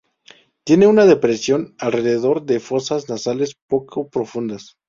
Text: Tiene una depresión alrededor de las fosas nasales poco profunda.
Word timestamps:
Tiene 0.63 0.87
una 0.87 1.05
depresión 1.05 1.75
alrededor 1.77 2.43
de 2.43 2.55
las 2.55 2.63
fosas 2.63 3.07
nasales 3.07 3.53
poco 3.67 4.09
profunda. 4.09 4.57